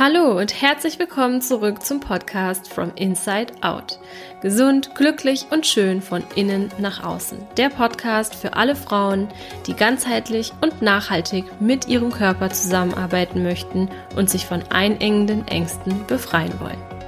[0.00, 3.98] Hallo und herzlich willkommen zurück zum Podcast From Inside Out.
[4.40, 7.38] Gesund, glücklich und schön von innen nach außen.
[7.58, 9.28] Der Podcast für alle Frauen,
[9.66, 16.58] die ganzheitlich und nachhaltig mit ihrem Körper zusammenarbeiten möchten und sich von einengenden Ängsten befreien
[16.60, 16.99] wollen.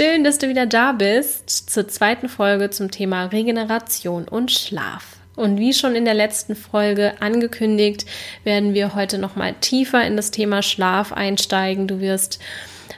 [0.00, 5.16] Schön, dass du wieder da bist zur zweiten Folge zum Thema Regeneration und Schlaf.
[5.34, 8.06] Und wie schon in der letzten Folge angekündigt,
[8.44, 11.88] werden wir heute noch mal tiefer in das Thema Schlaf einsteigen.
[11.88, 12.38] Du wirst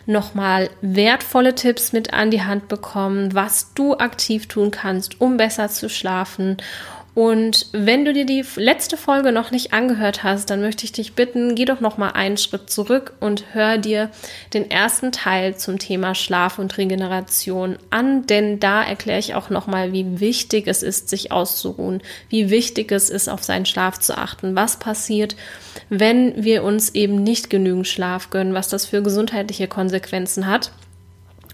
[0.05, 5.39] noch mal wertvolle Tipps mit an die Hand bekommen, was du aktiv tun kannst, um
[5.39, 6.59] besser zu schlafen
[7.15, 11.15] und wenn du dir die letzte Folge noch nicht angehört hast, dann möchte ich dich
[11.15, 14.11] bitten, geh doch noch mal einen Schritt zurück und hör dir
[14.55, 19.67] den ersten Teil zum Thema Schlaf und Regeneration an, denn da erkläre ich auch noch
[19.67, 24.17] mal, wie wichtig es ist, sich auszuruhen, wie wichtig es ist, auf seinen Schlaf zu
[24.17, 25.35] achten, was passiert,
[25.89, 30.71] wenn wir uns eben nicht genügend Schlaf gönnen, was das für gesundheitliche Konsequenzen hat.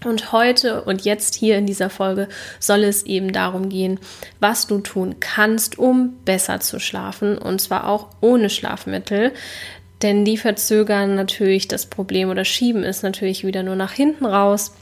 [0.05, 2.27] Und heute und jetzt hier in dieser Folge
[2.59, 3.99] soll es eben darum gehen,
[4.39, 9.31] was du tun kannst, um besser zu schlafen und zwar auch ohne Schlafmittel.
[10.03, 14.73] Denn die verzögern natürlich das Problem oder schieben es natürlich wieder nur nach hinten raus.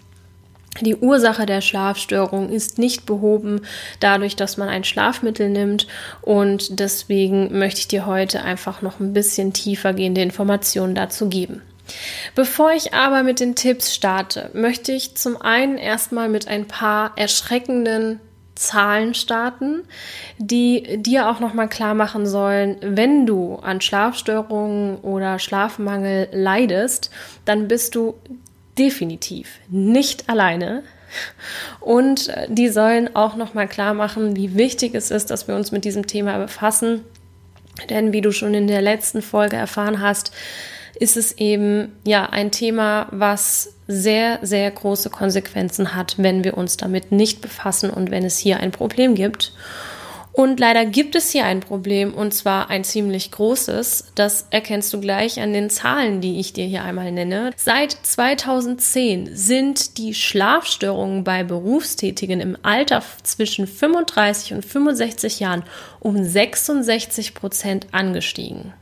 [0.81, 3.61] Die Ursache der Schlafstörung ist nicht behoben
[4.01, 5.87] dadurch, dass man ein Schlafmittel nimmt
[6.21, 11.61] und deswegen möchte ich dir heute einfach noch ein bisschen tiefer gehende Informationen dazu geben.
[12.33, 17.13] Bevor ich aber mit den Tipps starte, möchte ich zum einen erstmal mit ein paar
[17.17, 18.19] erschreckenden
[18.55, 19.83] Zahlen starten,
[20.37, 27.11] die dir auch nochmal klar machen sollen, wenn du an Schlafstörungen oder Schlafmangel leidest,
[27.43, 28.15] dann bist du
[28.77, 30.83] definitiv nicht alleine.
[31.79, 35.85] Und die sollen auch nochmal klar machen, wie wichtig es ist, dass wir uns mit
[35.85, 37.05] diesem Thema befassen.
[37.89, 40.31] Denn wie du schon in der letzten Folge erfahren hast,
[40.95, 46.77] ist es eben ja ein Thema, was sehr, sehr große Konsequenzen hat, wenn wir uns
[46.77, 49.53] damit nicht befassen und wenn es hier ein Problem gibt.
[50.35, 54.11] Und leider gibt es hier ein Problem und zwar ein ziemlich großes.
[54.15, 57.51] Das erkennst du gleich an den Zahlen, die ich dir hier einmal nenne.
[57.55, 65.63] Seit 2010 sind die Schlafstörungen bei Berufstätigen im Alter zwischen 35 und 65 Jahren
[66.01, 68.73] um 66 Prozent angestiegen.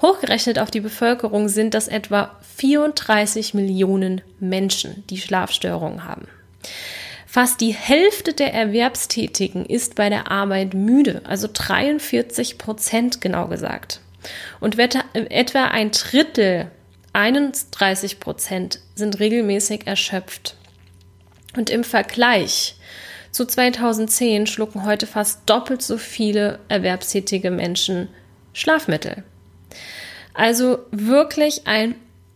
[0.00, 6.28] Hochgerechnet auf die Bevölkerung sind das etwa 34 Millionen Menschen, die Schlafstörungen haben.
[7.26, 14.00] Fast die Hälfte der Erwerbstätigen ist bei der Arbeit müde, also 43 Prozent genau gesagt.
[14.60, 16.70] Und etwa ein Drittel,
[17.12, 20.56] 31 Prozent, sind regelmäßig erschöpft.
[21.56, 22.76] Und im Vergleich
[23.30, 28.08] zu 2010 schlucken heute fast doppelt so viele erwerbstätige Menschen
[28.52, 29.24] Schlafmittel.
[30.34, 31.94] Also wirklich ein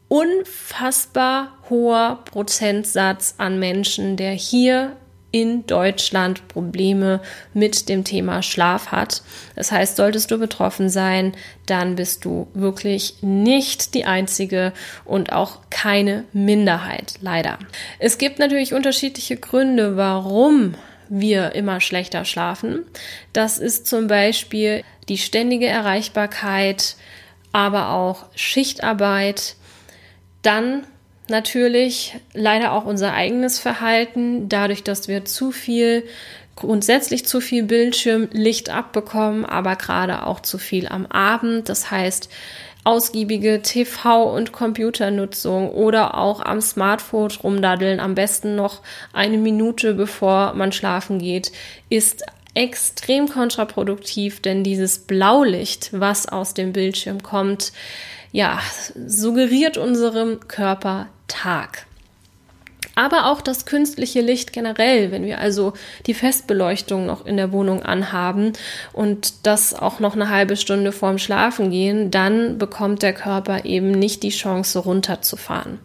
[0.08, 4.96] unfassbar hoher Prozentsatz an Menschen, der hier
[5.32, 7.20] in Deutschland Probleme
[7.54, 9.22] mit dem Thema Schlaf hat.
[9.56, 11.32] Das heißt, solltest du betroffen sein,
[11.66, 14.72] dann bist du wirklich nicht die einzige
[15.04, 17.58] und auch keine Minderheit, leider.
[17.98, 20.74] Es gibt natürlich unterschiedliche Gründe, warum
[21.08, 22.84] wir immer schlechter schlafen.
[23.32, 26.96] Das ist zum Beispiel die ständige Erreichbarkeit,
[27.52, 29.56] aber auch Schichtarbeit.
[30.42, 30.84] Dann
[31.28, 36.04] natürlich leider auch unser eigenes Verhalten, dadurch, dass wir zu viel
[36.56, 41.68] grundsätzlich zu viel Bildschirmlicht abbekommen, aber gerade auch zu viel am Abend.
[41.68, 42.28] Das heißt,
[42.84, 48.80] ausgiebige TV- und Computernutzung oder auch am Smartphone rumdaddeln, am besten noch
[49.12, 51.52] eine Minute bevor man schlafen geht,
[51.88, 52.24] ist
[52.54, 57.72] extrem kontraproduktiv, denn dieses Blaulicht, was aus dem Bildschirm kommt,
[58.30, 58.60] ja,
[59.06, 61.86] suggeriert unserem Körper Tag.
[62.94, 65.72] Aber auch das künstliche Licht generell, wenn wir also
[66.06, 68.52] die Festbeleuchtung noch in der Wohnung anhaben
[68.92, 73.92] und das auch noch eine halbe Stunde vorm Schlafen gehen, dann bekommt der Körper eben
[73.92, 75.78] nicht die Chance runterzufahren.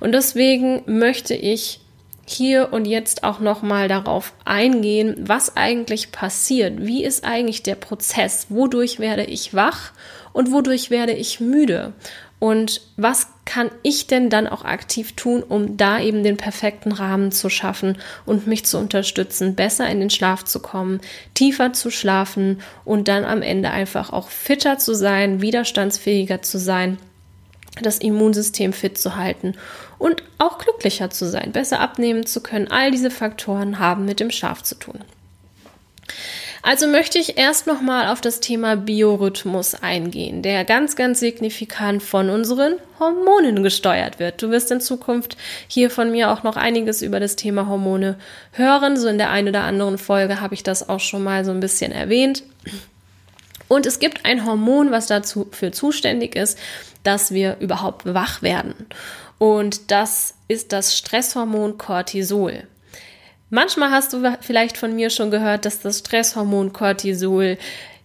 [0.00, 1.80] Und deswegen möchte ich
[2.30, 6.86] hier und jetzt auch nochmal darauf eingehen, was eigentlich passiert.
[6.86, 8.46] Wie ist eigentlich der Prozess?
[8.48, 9.92] Wodurch werde ich wach
[10.32, 11.92] und wodurch werde ich müde?
[12.40, 17.32] Und was kann ich denn dann auch aktiv tun, um da eben den perfekten Rahmen
[17.32, 21.00] zu schaffen und mich zu unterstützen, besser in den Schlaf zu kommen,
[21.34, 26.98] tiefer zu schlafen und dann am Ende einfach auch fitter zu sein, widerstandsfähiger zu sein,
[27.82, 29.54] das Immunsystem fit zu halten
[29.98, 32.70] und auch glücklicher zu sein, besser abnehmen zu können.
[32.70, 35.00] All diese Faktoren haben mit dem Schlaf zu tun.
[36.62, 42.30] Also möchte ich erst nochmal auf das Thema Biorhythmus eingehen, der ganz, ganz signifikant von
[42.30, 44.42] unseren Hormonen gesteuert wird.
[44.42, 45.36] Du wirst in Zukunft
[45.68, 48.16] hier von mir auch noch einiges über das Thema Hormone
[48.52, 48.96] hören.
[48.96, 51.60] So in der einen oder anderen Folge habe ich das auch schon mal so ein
[51.60, 52.42] bisschen erwähnt.
[53.68, 56.58] Und es gibt ein Hormon, was dafür zuständig ist,
[57.04, 58.74] dass wir überhaupt wach werden.
[59.38, 62.64] Und das ist das Stresshormon Cortisol.
[63.50, 67.56] Manchmal hast du vielleicht von mir schon gehört, dass das Stresshormon Cortisol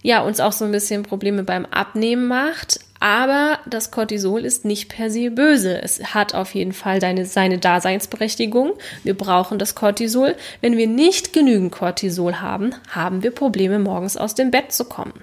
[0.01, 2.79] ja uns auch so ein bisschen Probleme beim Abnehmen macht.
[2.99, 5.81] Aber das Cortisol ist nicht per se böse.
[5.81, 8.73] Es hat auf jeden Fall deine, seine Daseinsberechtigung.
[9.03, 10.35] Wir brauchen das Cortisol.
[10.61, 15.19] Wenn wir nicht genügend Cortisol haben, haben wir Probleme, morgens aus dem Bett zu kommen.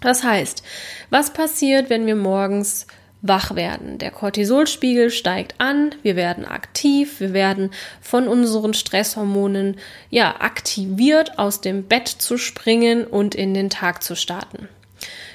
[0.00, 0.62] Das heißt,
[1.10, 2.86] was passiert, wenn wir morgens
[3.22, 3.98] wach werden.
[3.98, 7.70] Der Cortisolspiegel steigt an, wir werden aktiv, wir werden
[8.00, 9.76] von unseren Stresshormonen
[10.10, 14.68] ja aktiviert, aus dem Bett zu springen und in den Tag zu starten.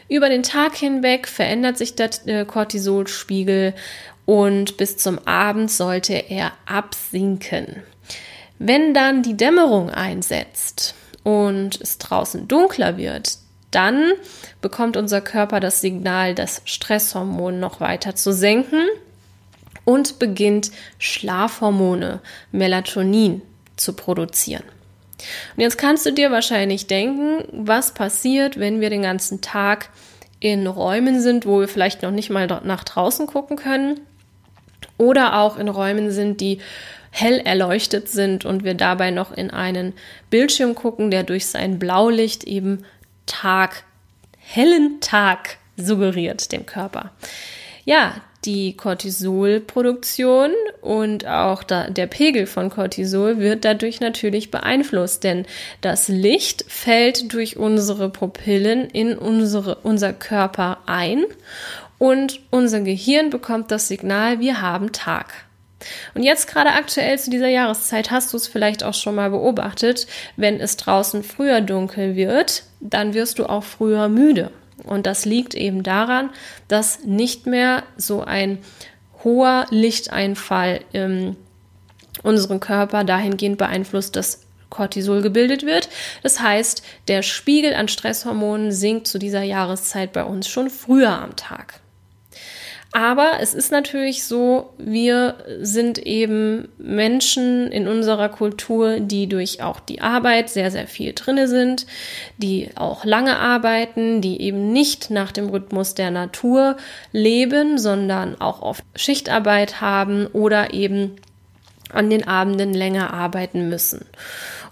[0.07, 3.73] Über den Tag hinweg verändert sich der äh, Cortisolspiegel
[4.25, 7.83] und bis zum Abend sollte er absinken.
[8.59, 13.37] Wenn dann die Dämmerung einsetzt und es draußen dunkler wird,
[13.71, 14.11] dann
[14.61, 18.87] bekommt unser Körper das Signal, das Stresshormon noch weiter zu senken
[19.85, 22.19] und beginnt Schlafhormone,
[22.51, 23.41] Melatonin
[23.75, 24.63] zu produzieren.
[25.55, 29.89] Und jetzt kannst du dir wahrscheinlich denken, was passiert, wenn wir den ganzen Tag
[30.39, 33.99] in Räumen sind, wo wir vielleicht noch nicht mal nach draußen gucken können
[34.97, 36.59] oder auch in Räumen sind, die
[37.11, 39.93] hell erleuchtet sind und wir dabei noch in einen
[40.29, 42.85] Bildschirm gucken, der durch sein Blaulicht eben
[43.31, 43.83] Tag,
[44.37, 47.11] hellen Tag suggeriert dem Körper.
[47.85, 50.51] Ja, die Cortisolproduktion
[50.81, 55.45] und auch da, der Pegel von Cortisol wird dadurch natürlich beeinflusst, denn
[55.79, 61.23] das Licht fällt durch unsere Pupillen in unsere, unser Körper ein
[61.99, 65.45] und unser Gehirn bekommt das Signal, wir haben Tag.
[66.13, 70.07] Und jetzt gerade aktuell zu dieser Jahreszeit hast du es vielleicht auch schon mal beobachtet,
[70.35, 74.51] wenn es draußen früher dunkel wird, dann wirst du auch früher müde.
[74.83, 76.31] Und das liegt eben daran,
[76.67, 78.59] dass nicht mehr so ein
[79.23, 81.35] hoher Lichteinfall in
[82.23, 85.89] unseren Körper dahingehend beeinflusst, dass Cortisol gebildet wird.
[86.23, 91.35] Das heißt, der Spiegel an Stresshormonen sinkt zu dieser Jahreszeit bei uns schon früher am
[91.35, 91.81] Tag.
[92.93, 99.79] Aber es ist natürlich so, wir sind eben Menschen in unserer Kultur, die durch auch
[99.79, 101.85] die Arbeit sehr, sehr viel drinne sind,
[102.37, 106.75] die auch lange arbeiten, die eben nicht nach dem Rhythmus der Natur
[107.13, 111.15] leben, sondern auch oft Schichtarbeit haben oder eben
[111.93, 114.05] an den Abenden länger arbeiten müssen.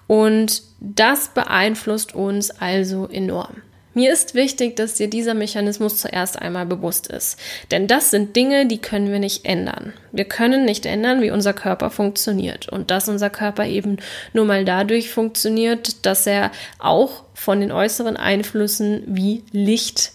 [0.08, 3.62] Und das beeinflusst uns also enorm.
[4.00, 7.38] Mir ist wichtig, dass dir dieser Mechanismus zuerst einmal bewusst ist.
[7.70, 9.92] Denn das sind Dinge, die können wir nicht ändern.
[10.14, 12.70] Wir können nicht ändern, wie unser Körper funktioniert.
[12.70, 13.98] Und dass unser Körper eben
[14.32, 20.14] nur mal dadurch funktioniert, dass er auch von den äußeren Einflüssen wie Licht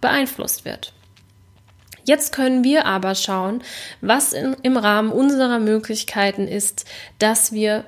[0.00, 0.94] beeinflusst wird.
[2.04, 3.62] Jetzt können wir aber schauen,
[4.00, 6.86] was in, im Rahmen unserer Möglichkeiten ist,
[7.18, 7.84] dass wir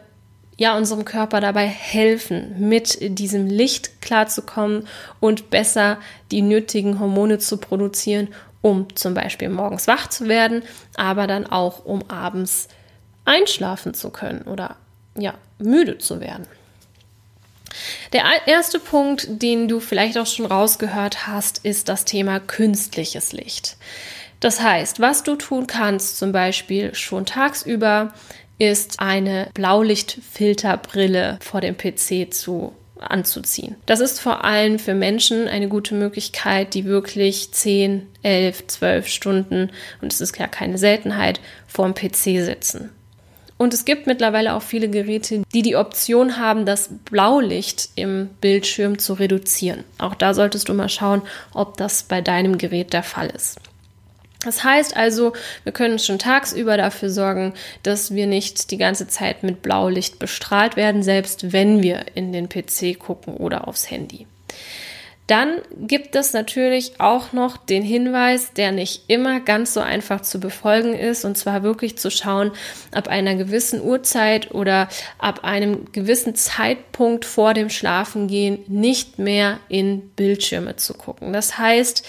[0.62, 4.86] ja unserem Körper dabei helfen, mit diesem Licht klarzukommen
[5.18, 5.98] und besser
[6.30, 8.28] die nötigen Hormone zu produzieren,
[8.60, 10.62] um zum Beispiel morgens wach zu werden,
[10.94, 12.68] aber dann auch um abends
[13.24, 14.76] einschlafen zu können oder
[15.18, 16.46] ja müde zu werden.
[18.12, 23.76] Der erste Punkt, den du vielleicht auch schon rausgehört hast, ist das Thema künstliches Licht.
[24.38, 28.12] Das heißt, was du tun kannst, zum Beispiel schon tagsüber,
[28.70, 33.74] ist eine Blaulichtfilterbrille vor dem PC zu anzuziehen.
[33.86, 39.70] Das ist vor allem für Menschen eine gute Möglichkeit, die wirklich 10, 11, 12 Stunden,
[40.00, 42.90] und es ist ja keine Seltenheit, vorm PC sitzen.
[43.58, 48.98] Und es gibt mittlerweile auch viele Geräte, die die Option haben, das Blaulicht im Bildschirm
[48.98, 49.84] zu reduzieren.
[49.98, 51.22] Auch da solltest du mal schauen,
[51.54, 53.60] ob das bei deinem Gerät der Fall ist.
[54.44, 55.32] Das heißt also,
[55.64, 60.76] wir können schon tagsüber dafür sorgen, dass wir nicht die ganze Zeit mit Blaulicht bestrahlt
[60.76, 64.26] werden, selbst wenn wir in den PC gucken oder aufs Handy.
[65.28, 70.40] Dann gibt es natürlich auch noch den Hinweis, der nicht immer ganz so einfach zu
[70.40, 72.50] befolgen ist, und zwar wirklich zu schauen,
[72.92, 80.10] ab einer gewissen Uhrzeit oder ab einem gewissen Zeitpunkt vor dem Schlafengehen nicht mehr in
[80.10, 81.32] Bildschirme zu gucken.
[81.32, 82.04] Das heißt,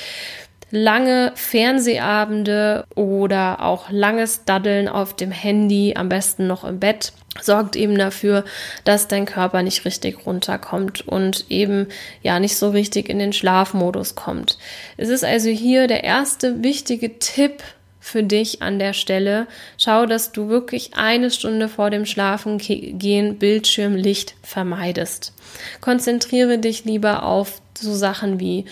[0.73, 7.75] lange Fernsehabende oder auch langes Daddeln auf dem Handy, am besten noch im Bett, sorgt
[7.75, 8.43] eben dafür,
[8.83, 11.89] dass dein Körper nicht richtig runterkommt und eben
[12.23, 14.57] ja nicht so richtig in den Schlafmodus kommt.
[14.97, 17.61] Es ist also hier der erste wichtige Tipp
[17.99, 19.45] für dich an der Stelle.
[19.77, 25.33] Schau, dass du wirklich eine Stunde vor dem Schlafengehen Bildschirmlicht vermeidest.
[25.81, 28.65] Konzentriere dich lieber auf so Sachen wie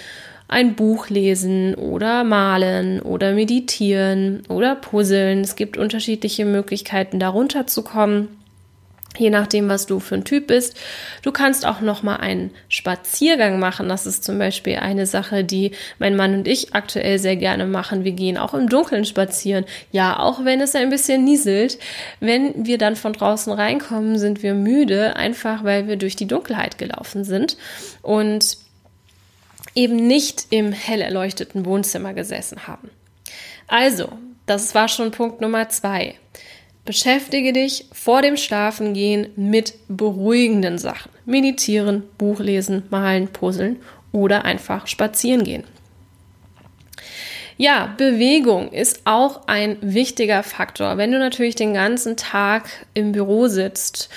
[0.52, 5.42] ein Buch lesen oder malen oder meditieren oder puzzeln.
[5.42, 8.28] Es gibt unterschiedliche Möglichkeiten, darunter zu kommen.
[9.18, 10.78] Je nachdem, was du für ein Typ bist.
[11.22, 13.88] Du kannst auch noch mal einen Spaziergang machen.
[13.88, 18.04] Das ist zum Beispiel eine Sache, die mein Mann und ich aktuell sehr gerne machen.
[18.04, 19.66] Wir gehen auch im Dunkeln spazieren.
[19.92, 21.78] Ja, auch wenn es ein bisschen nieselt.
[22.20, 26.78] Wenn wir dann von draußen reinkommen, sind wir müde, einfach weil wir durch die Dunkelheit
[26.78, 27.58] gelaufen sind.
[28.02, 28.58] Und
[29.76, 32.90] eben nicht im hell erleuchteten Wohnzimmer gesessen haben.
[33.68, 34.10] Also,
[34.46, 36.16] das war schon Punkt Nummer zwei.
[36.84, 41.12] Beschäftige dich vor dem Schlafengehen mit beruhigenden Sachen.
[41.26, 43.78] Meditieren, Buch lesen, malen, puzzeln
[44.12, 45.64] oder einfach spazieren gehen.
[47.58, 50.98] Ja, Bewegung ist auch ein wichtiger Faktor.
[50.98, 54.10] Wenn du natürlich den ganzen Tag im Büro sitzt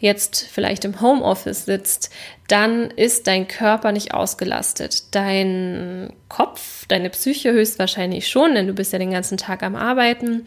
[0.00, 2.10] jetzt vielleicht im Homeoffice sitzt,
[2.48, 5.14] dann ist dein Körper nicht ausgelastet.
[5.14, 10.46] Dein Kopf, deine Psyche höchstwahrscheinlich schon, denn du bist ja den ganzen Tag am Arbeiten,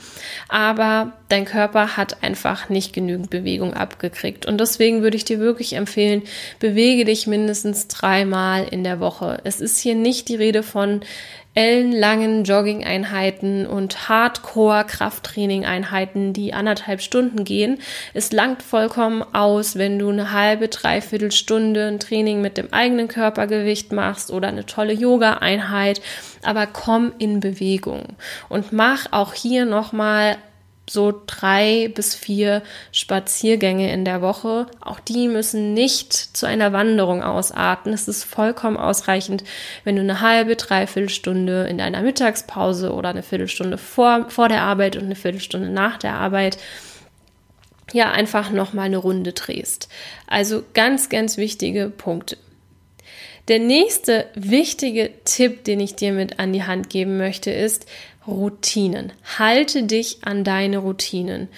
[0.49, 4.47] aber dein Körper hat einfach nicht genügend Bewegung abgekriegt.
[4.47, 6.23] Und deswegen würde ich dir wirklich empfehlen,
[6.59, 9.39] bewege dich mindestens dreimal in der Woche.
[9.43, 11.01] Es ist hier nicht die Rede von
[11.53, 17.79] ellenlangen Jogging-Einheiten und Hardcore-Krafttraining-Einheiten, die anderthalb Stunden gehen.
[18.13, 23.09] Es langt vollkommen aus, wenn du eine halbe, dreiviertel Stunde ein Training mit dem eigenen
[23.09, 26.01] Körpergewicht machst oder eine tolle Yoga-Einheit.
[26.43, 28.15] Aber komm in Bewegung
[28.47, 30.37] und mach auch hier nochmal
[30.91, 34.67] so drei bis vier Spaziergänge in der Woche.
[34.81, 37.93] Auch die müssen nicht zu einer Wanderung ausarten.
[37.93, 39.43] Es ist vollkommen ausreichend,
[39.83, 44.63] wenn du eine halbe, dreiviertel Stunde in deiner Mittagspause oder eine Viertelstunde vor, vor der
[44.63, 46.57] Arbeit und eine Viertelstunde nach der Arbeit
[47.93, 49.89] ja einfach nochmal eine Runde drehst.
[50.27, 52.37] Also ganz, ganz wichtige Punkte.
[53.47, 57.85] Der nächste wichtige Tipp, den ich dir mit an die Hand geben möchte, ist,
[58.27, 59.13] Routinen.
[59.37, 61.49] Halte dich an deine Routinen.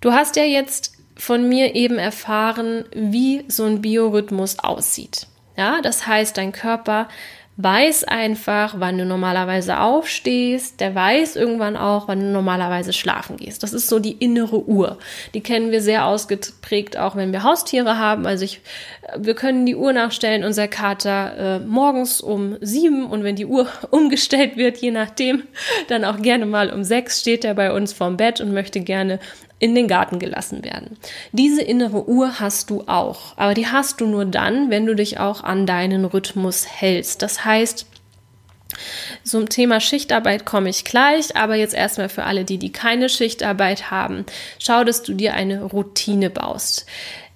[0.00, 5.26] Du hast ja jetzt von mir eben erfahren, wie so ein Biorhythmus aussieht.
[5.56, 7.08] Ja, das heißt, dein Körper
[7.58, 13.62] weiß einfach, wann du normalerweise aufstehst, der weiß irgendwann auch, wann du normalerweise schlafen gehst.
[13.62, 14.98] Das ist so die innere Uhr.
[15.34, 18.26] Die kennen wir sehr ausgeprägt, auch wenn wir Haustiere haben.
[18.26, 18.62] Also ich,
[19.18, 23.66] wir können die Uhr nachstellen, unser Kater äh, morgens um sieben und wenn die Uhr
[23.90, 25.42] umgestellt wird, je nachdem,
[25.88, 29.20] dann auch gerne mal um sechs steht er bei uns vorm Bett und möchte gerne
[29.62, 30.96] in den Garten gelassen werden.
[31.30, 35.20] Diese innere Uhr hast du auch, aber die hast du nur dann, wenn du dich
[35.20, 37.22] auch an deinen Rhythmus hältst.
[37.22, 37.86] Das heißt,
[39.22, 43.92] zum Thema Schichtarbeit komme ich gleich, aber jetzt erstmal für alle, die, die keine Schichtarbeit
[43.92, 44.26] haben,
[44.58, 46.84] schau, dass du dir eine Routine baust.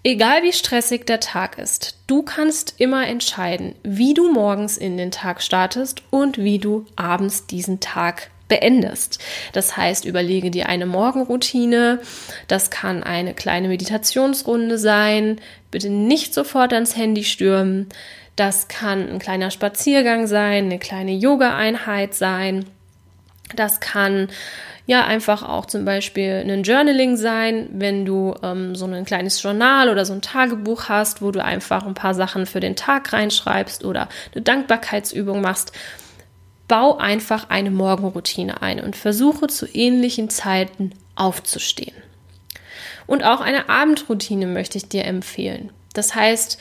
[0.02, 5.12] Egal wie stressig der Tag ist, du kannst immer entscheiden, wie du morgens in den
[5.12, 9.18] Tag startest und wie du abends diesen Tag beendest.
[9.52, 12.00] Das heißt, überlege dir eine Morgenroutine.
[12.48, 15.40] Das kann eine kleine Meditationsrunde sein.
[15.70, 17.88] Bitte nicht sofort ans Handy stürmen.
[18.36, 22.66] Das kann ein kleiner Spaziergang sein, eine kleine Yoga-Einheit sein.
[23.54, 24.28] Das kann
[24.86, 29.88] ja einfach auch zum Beispiel ein Journaling sein, wenn du ähm, so ein kleines Journal
[29.88, 33.84] oder so ein Tagebuch hast, wo du einfach ein paar Sachen für den Tag reinschreibst
[33.84, 35.72] oder eine Dankbarkeitsübung machst
[36.68, 41.94] Bau einfach eine Morgenroutine ein und versuche zu ähnlichen Zeiten aufzustehen.
[43.06, 45.70] Und auch eine Abendroutine möchte ich dir empfehlen.
[45.94, 46.58] Das heißt,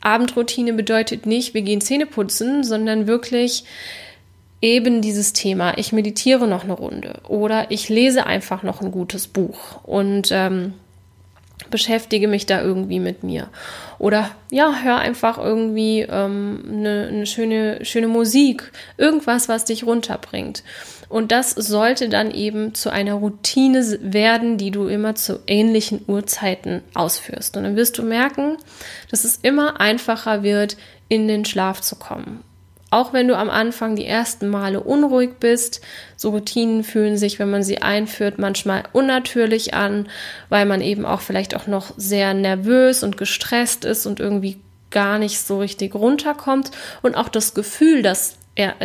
[0.00, 3.64] Abendroutine bedeutet nicht, wir gehen Zähne putzen, sondern wirklich
[4.60, 9.26] eben dieses Thema, ich meditiere noch eine Runde oder ich lese einfach noch ein gutes
[9.28, 9.82] Buch.
[9.84, 10.74] Und ähm,
[11.70, 13.48] beschäftige mich da irgendwie mit mir.
[13.98, 20.62] Oder ja, hör einfach irgendwie ähm, eine, eine schöne, schöne Musik, irgendwas, was dich runterbringt.
[21.08, 26.82] Und das sollte dann eben zu einer Routine werden, die du immer zu ähnlichen Uhrzeiten
[26.94, 27.56] ausführst.
[27.56, 28.56] Und dann wirst du merken,
[29.10, 30.76] dass es immer einfacher wird,
[31.08, 32.44] in den Schlaf zu kommen.
[32.90, 35.80] Auch wenn du am Anfang die ersten Male unruhig bist,
[36.16, 40.08] so Routinen fühlen sich, wenn man sie einführt, manchmal unnatürlich an,
[40.48, 45.18] weil man eben auch vielleicht auch noch sehr nervös und gestresst ist und irgendwie gar
[45.18, 48.36] nicht so richtig runterkommt und auch das Gefühl, das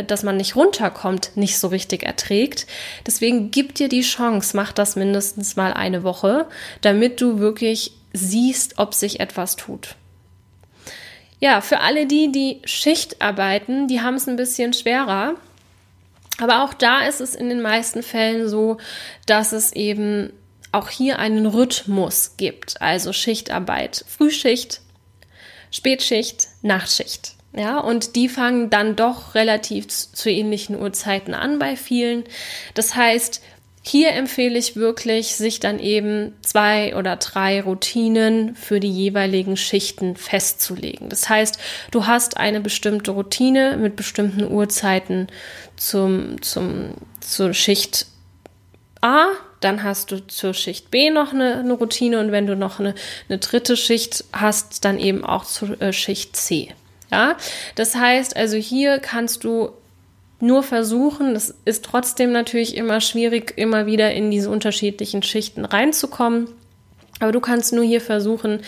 [0.07, 2.65] dass man nicht runterkommt, nicht so richtig erträgt.
[3.05, 6.45] Deswegen gib dir die Chance, mach das mindestens mal eine Woche,
[6.79, 9.95] damit du wirklich siehst, ob sich etwas tut.
[11.39, 15.35] Ja, für alle die, die Schicht arbeiten, die haben es ein bisschen schwerer.
[16.39, 18.77] Aber auch da ist es in den meisten Fällen so,
[19.25, 20.33] dass es eben
[20.71, 22.81] auch hier einen Rhythmus gibt.
[22.81, 24.81] Also Schichtarbeit, Frühschicht,
[25.71, 27.35] Spätschicht, Nachtschicht.
[27.53, 32.25] Ja, und die fangen dann doch relativ zu ähnlichen Uhrzeiten an bei vielen.
[32.73, 33.41] Das heißt,
[33.87, 40.15] hier empfehle ich wirklich, sich dann eben zwei oder drei Routinen für die jeweiligen Schichten
[40.15, 41.07] festzulegen.
[41.09, 41.59] Das heißt,
[41.91, 45.27] du hast eine bestimmte Routine mit bestimmten Uhrzeiten
[45.75, 48.07] zum, zum, zur Schicht
[49.01, 49.27] A,
[49.59, 52.95] dann hast du zur Schicht B noch eine, eine Routine und wenn du noch eine,
[53.29, 56.73] eine, dritte Schicht hast, dann eben auch zur äh, Schicht C.
[57.11, 57.37] Ja,
[57.75, 59.69] das heißt also hier kannst du
[60.45, 61.33] nur versuchen.
[61.33, 66.47] Das ist trotzdem natürlich immer schwierig, immer wieder in diese unterschiedlichen Schichten reinzukommen.
[67.21, 68.59] Aber du kannst nur hier versuchen,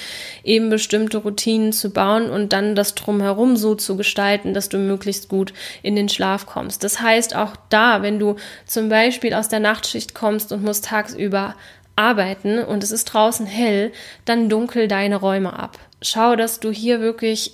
[0.43, 5.27] eben bestimmte Routinen zu bauen und dann das drumherum so zu gestalten, dass du möglichst
[5.27, 5.53] gut
[5.83, 6.83] in den Schlaf kommst.
[6.85, 11.55] Das heißt auch da, wenn du zum Beispiel aus der Nachtschicht kommst und musst tagsüber
[11.97, 13.91] arbeiten und es ist draußen hell,
[14.23, 15.77] dann dunkel deine Räume ab.
[16.01, 17.53] Schau, dass du hier wirklich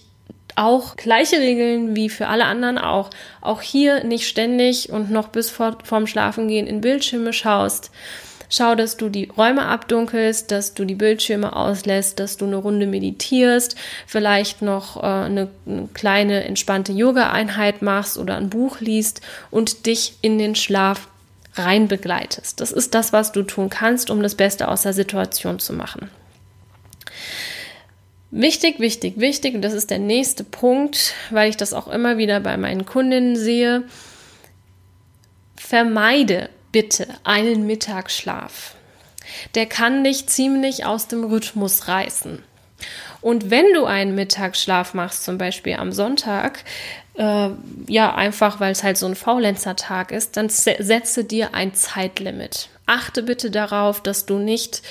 [0.55, 3.09] auch gleiche Regeln wie für alle anderen auch.
[3.41, 7.91] Auch hier nicht ständig und noch bis vor, vorm Schlafengehen in Bildschirme schaust.
[8.49, 12.85] Schau, dass du die Räume abdunkelst, dass du die Bildschirme auslässt, dass du eine Runde
[12.85, 19.87] meditierst, vielleicht noch äh, eine, eine kleine entspannte Yoga-Einheit machst oder ein Buch liest und
[19.87, 21.07] dich in den Schlaf
[21.55, 22.61] rein begleitest.
[22.61, 26.11] Das ist das, was du tun kannst, um das Beste aus der Situation zu machen.
[28.35, 32.39] Wichtig, wichtig, wichtig, und das ist der nächste Punkt, weil ich das auch immer wieder
[32.39, 33.83] bei meinen Kundinnen sehe.
[35.55, 38.73] Vermeide bitte einen Mittagsschlaf.
[39.53, 42.41] Der kann dich ziemlich aus dem Rhythmus reißen.
[43.21, 46.63] Und wenn du einen Mittagsschlaf machst, zum Beispiel am Sonntag,
[47.13, 47.49] äh,
[47.87, 52.69] ja, einfach weil es halt so ein Faulenzer-Tag ist, dann setze dir ein Zeitlimit.
[52.85, 54.81] Achte bitte darauf, dass du nicht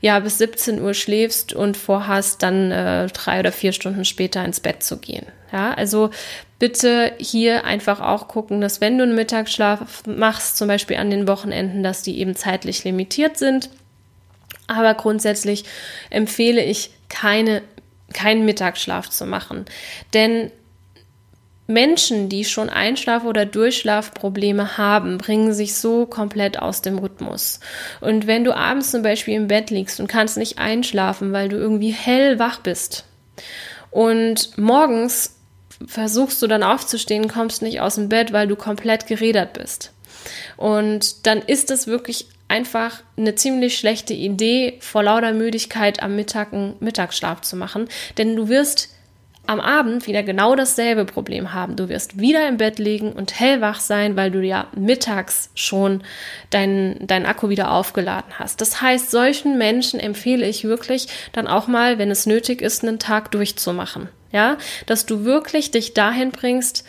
[0.00, 4.60] ja bis 17 Uhr schläfst und vorhast, dann äh, drei oder vier Stunden später ins
[4.60, 5.26] Bett zu gehen.
[5.50, 6.10] Ja, also
[6.58, 11.26] bitte hier einfach auch gucken, dass wenn du einen Mittagsschlaf machst, zum Beispiel an den
[11.26, 13.70] Wochenenden, dass die eben zeitlich limitiert sind.
[14.66, 15.64] Aber grundsätzlich
[16.10, 17.62] empfehle ich keine
[18.12, 19.66] keinen Mittagsschlaf zu machen.
[20.14, 20.50] Denn
[21.68, 27.60] Menschen, die schon Einschlaf- oder Durchschlafprobleme haben, bringen sich so komplett aus dem Rhythmus.
[28.00, 31.56] Und wenn du abends zum Beispiel im Bett liegst und kannst nicht einschlafen, weil du
[31.56, 33.04] irgendwie hellwach bist
[33.90, 35.36] und morgens
[35.86, 39.92] versuchst du dann aufzustehen, kommst nicht aus dem Bett, weil du komplett gerädert bist.
[40.56, 46.54] Und dann ist es wirklich einfach eine ziemlich schlechte Idee, vor lauter Müdigkeit am Mittag
[46.54, 48.88] einen Mittagsschlaf zu machen, denn du wirst
[49.48, 51.74] am Abend wieder genau dasselbe Problem haben.
[51.74, 56.02] Du wirst wieder im Bett liegen und hellwach sein, weil du ja mittags schon
[56.50, 58.60] deinen dein Akku wieder aufgeladen hast.
[58.60, 62.98] Das heißt, solchen Menschen empfehle ich wirklich dann auch mal, wenn es nötig ist, einen
[62.98, 64.10] Tag durchzumachen.
[64.32, 66.84] Ja, dass du wirklich dich dahin bringst,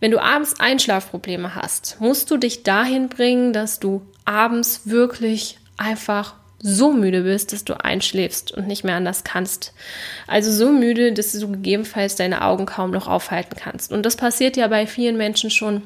[0.00, 6.34] wenn du abends Einschlafprobleme hast, musst du dich dahin bringen, dass du abends wirklich einfach
[6.62, 9.72] so müde bist, dass du einschläfst und nicht mehr anders kannst.
[10.26, 13.92] Also so müde, dass du gegebenenfalls deine Augen kaum noch aufhalten kannst.
[13.92, 15.82] Und das passiert ja bei vielen Menschen schon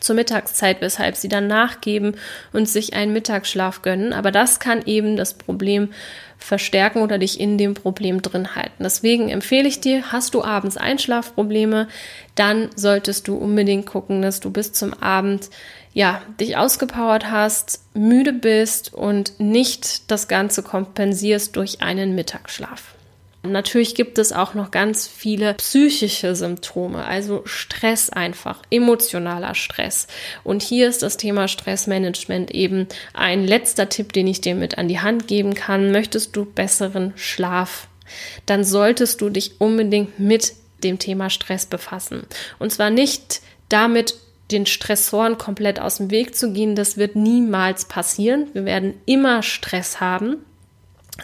[0.00, 2.14] zur Mittagszeit, weshalb sie dann nachgeben
[2.52, 4.12] und sich einen Mittagsschlaf gönnen.
[4.12, 5.90] Aber das kann eben das Problem
[6.38, 8.84] verstärken oder dich in dem Problem drin halten.
[8.84, 11.88] Deswegen empfehle ich dir, hast du abends Einschlafprobleme,
[12.36, 15.50] dann solltest du unbedingt gucken, dass du bis zum Abend
[15.98, 22.94] ja, dich ausgepowert hast, müde bist und nicht das Ganze kompensierst durch einen Mittagsschlaf.
[23.42, 30.06] Natürlich gibt es auch noch ganz viele psychische Symptome, also Stress einfach, emotionaler Stress.
[30.44, 34.86] Und hier ist das Thema Stressmanagement eben ein letzter Tipp, den ich dir mit an
[34.86, 35.90] die Hand geben kann.
[35.90, 37.88] Möchtest du besseren Schlaf,
[38.46, 40.52] dann solltest du dich unbedingt mit
[40.84, 42.22] dem Thema Stress befassen.
[42.60, 44.14] Und zwar nicht damit,
[44.50, 46.74] den Stressoren komplett aus dem Weg zu gehen.
[46.74, 48.48] Das wird niemals passieren.
[48.52, 50.38] Wir werden immer Stress haben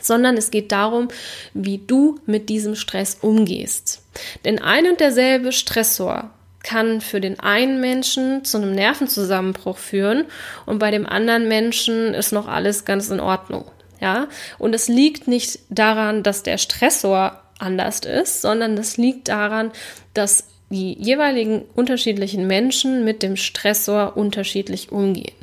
[0.01, 1.09] sondern es geht darum,
[1.53, 4.03] wie du mit diesem Stress umgehst.
[4.45, 6.31] Denn ein und derselbe Stressor
[6.63, 10.25] kann für den einen Menschen zu einem Nervenzusammenbruch führen
[10.67, 13.67] und bei dem anderen Menschen ist noch alles ganz in Ordnung.
[14.01, 19.71] Ja, und es liegt nicht daran, dass der Stressor anders ist, sondern es liegt daran,
[20.15, 25.37] dass die jeweiligen unterschiedlichen Menschen mit dem Stressor unterschiedlich umgehen.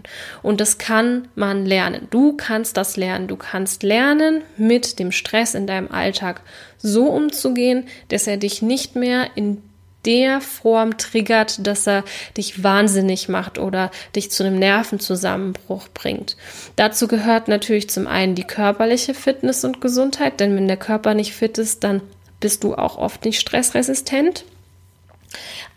[0.44, 2.08] Und das kann man lernen.
[2.10, 3.28] Du kannst das lernen.
[3.28, 6.41] Du kannst lernen, mit dem Stress in deinem Alltag
[6.78, 9.63] so umzugehen, dass er dich nicht mehr in
[10.06, 12.04] der Form triggert, dass er
[12.36, 16.36] dich wahnsinnig macht oder dich zu einem Nervenzusammenbruch bringt.
[16.76, 21.34] Dazu gehört natürlich zum einen die körperliche Fitness und Gesundheit, denn wenn der Körper nicht
[21.34, 22.02] fit ist, dann
[22.39, 24.44] bist du auch oft nicht stressresistent.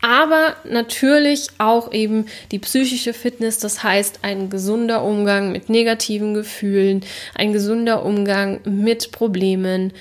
[0.05, 7.03] Aber natürlich auch eben die psychische Fitness, das heißt ein gesunder Umgang mit negativen Gefühlen,
[7.35, 9.95] ein gesunder Umgang mit Problemen,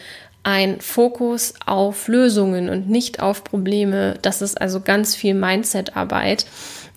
[0.44, 4.16] ein Fokus auf Lösungen und nicht auf Probleme.
[4.22, 6.48] Das ist also ganz viel Mindset-Arbeit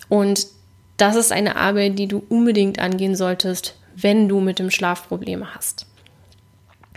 [0.09, 0.49] und
[0.97, 5.55] das ist eine Arbeit, die du unbedingt angehen solltest, wenn du mit dem Schlaf Probleme
[5.55, 5.87] hast.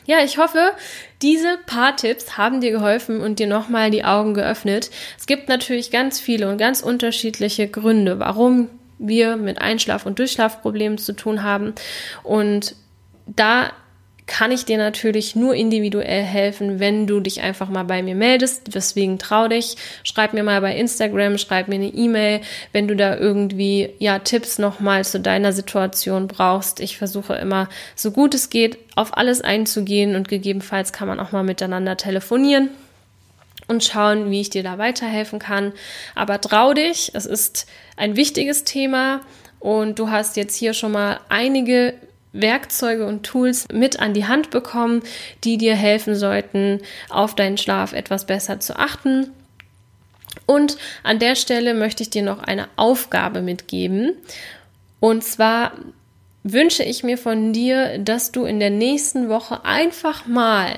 [0.10, 0.72] Ja, ich hoffe,
[1.22, 4.90] diese paar Tipps haben dir geholfen und dir nochmal die Augen geöffnet.
[5.20, 10.98] Es gibt natürlich ganz viele und ganz unterschiedliche Gründe, warum wir mit Einschlaf- und Durchschlafproblemen
[10.98, 11.76] zu tun haben.
[12.24, 12.74] Und
[13.28, 13.72] da
[14.30, 18.74] kann ich dir natürlich nur individuell helfen, wenn du dich einfach mal bei mir meldest.
[18.74, 23.18] Deswegen trau dich, schreib mir mal bei Instagram, schreib mir eine E-Mail, wenn du da
[23.18, 26.80] irgendwie ja Tipps nochmal zu deiner Situation brauchst.
[26.80, 31.32] Ich versuche immer so gut es geht auf alles einzugehen und gegebenenfalls kann man auch
[31.32, 32.70] mal miteinander telefonieren
[33.68, 35.74] und schauen, wie ich dir da weiterhelfen kann.
[36.14, 37.66] Aber trau dich, es ist
[37.98, 39.22] ein wichtiges Thema
[39.60, 41.96] und du hast jetzt hier schon mal einige
[42.32, 45.02] Werkzeuge und Tools mit an die Hand bekommen,
[45.44, 49.32] die dir helfen sollten, auf deinen Schlaf etwas besser zu achten.
[50.46, 54.14] Und an der Stelle möchte ich dir noch eine Aufgabe mitgeben.
[55.00, 55.74] Und zwar
[56.44, 60.76] wünsche ich mir von dir, dass du in der nächsten Woche einfach mal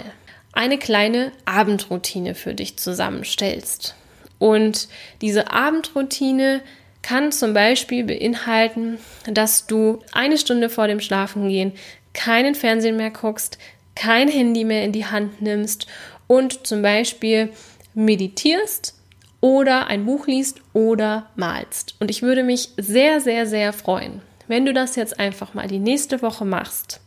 [0.54, 3.96] eine kleine Abendroutine für dich zusammenstellst.
[4.40, 4.88] Und
[5.22, 6.62] diese Abendroutine
[7.02, 11.74] kann zum Beispiel beinhalten, dass du eine Stunde vor dem Schlafengehen
[12.14, 13.58] keinen Fernsehen mehr guckst,
[13.96, 15.88] kein Handy mehr in die Hand nimmst
[16.28, 17.50] und zum Beispiel
[17.94, 18.96] meditierst
[19.42, 21.96] oder ein Buch liest oder malst.
[22.00, 25.80] Und ich würde mich sehr, sehr, sehr freuen, wenn du das jetzt einfach mal die
[25.80, 27.02] nächste Woche machst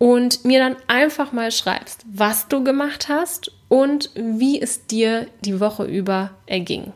[0.00, 5.60] und mir dann einfach mal schreibst, was du gemacht hast und wie es dir die
[5.60, 6.94] Woche über erging.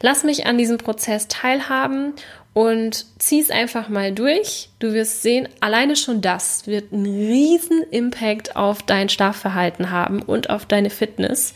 [0.00, 2.12] Lass mich an diesem Prozess teilhaben
[2.54, 4.68] und zieh es einfach mal durch.
[4.78, 10.48] Du wirst sehen, alleine schon das wird einen riesen Impact auf dein Schlafverhalten haben und
[10.48, 11.52] auf deine Fitness.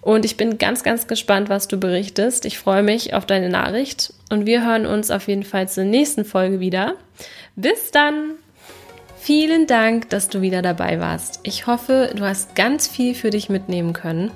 [0.00, 2.46] Und ich bin ganz, ganz gespannt, was du berichtest.
[2.46, 6.24] Ich freue mich auf deine Nachricht und wir hören uns auf jeden Fall zur nächsten
[6.24, 6.94] Folge wieder.
[7.54, 8.34] Bis dann!
[9.26, 11.40] Vielen Dank, dass du wieder dabei warst.
[11.42, 14.30] Ich hoffe, du hast ganz viel für dich mitnehmen können.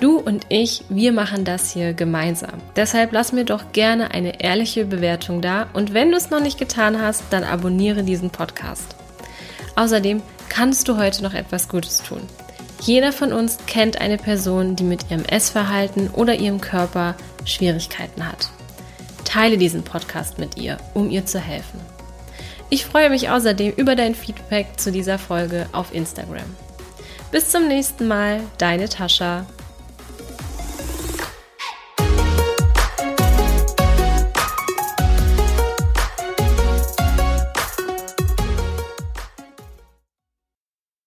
[0.00, 2.54] Du und ich, wir machen das hier gemeinsam.
[2.76, 6.58] Deshalb lass mir doch gerne eine ehrliche Bewertung da und wenn du es noch nicht
[6.58, 8.96] getan hast, dann abonniere diesen Podcast.
[9.74, 12.22] Außerdem kannst du heute noch etwas Gutes tun.
[12.80, 18.48] Jeder von uns kennt eine Person, die mit ihrem Essverhalten oder ihrem Körper Schwierigkeiten hat.
[19.26, 21.95] Teile diesen Podcast mit ihr, um ihr zu helfen.
[22.68, 26.44] Ich freue mich außerdem über dein Feedback zu dieser Folge auf Instagram.
[27.30, 29.46] Bis zum nächsten Mal, deine Tascha.